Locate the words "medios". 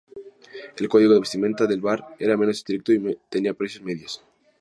3.83-4.23